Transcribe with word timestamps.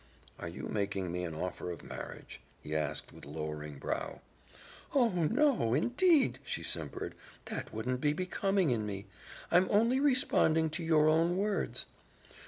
"Are 0.39 0.47
you 0.49 0.63
making 0.67 1.11
me 1.11 1.23
an 1.25 1.35
offer 1.35 1.69
of 1.71 1.83
marriage?" 1.83 2.41
he 2.63 2.75
asked 2.75 3.13
with 3.13 3.23
lowering 3.23 3.77
brow. 3.77 4.21
"Oh, 4.95 5.09
no, 5.09 5.75
indeed!" 5.75 6.39
she 6.43 6.63
simpered. 6.63 7.13
"That 7.45 7.71
wouldn't 7.71 8.01
be 8.01 8.11
becoming 8.11 8.71
in 8.71 8.87
me. 8.87 9.05
I'm 9.51 9.67
only 9.69 9.99
responding 9.99 10.71
to 10.71 10.83
your 10.83 11.07
own 11.07 11.37
words." 11.37 11.85